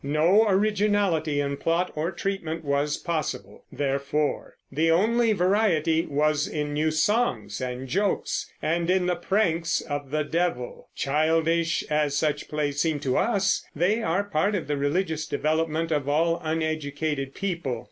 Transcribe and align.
No 0.03 0.47
originality 0.47 1.39
in 1.39 1.57
plot 1.57 1.91
or 1.95 2.11
treatment 2.11 2.65
was 2.65 2.97
possible, 2.97 3.65
therefore; 3.71 4.55
the 4.71 4.89
only 4.89 5.31
variety 5.31 6.07
was 6.07 6.47
in 6.47 6.73
new 6.73 6.89
songs 6.89 7.61
and 7.61 7.87
jokes, 7.87 8.51
and 8.63 8.89
in 8.89 9.05
the 9.05 9.15
pranks 9.15 9.79
of 9.79 10.09
the 10.09 10.23
devil. 10.23 10.89
Childish 10.95 11.83
as 11.91 12.17
such 12.17 12.49
plays 12.49 12.81
seem 12.81 12.99
to 13.01 13.15
us, 13.15 13.63
they 13.75 14.01
are 14.01 14.23
part 14.23 14.55
of 14.55 14.65
the 14.65 14.75
religious 14.75 15.27
development 15.27 15.91
of 15.91 16.09
all 16.09 16.41
uneducated 16.43 17.35
people. 17.35 17.79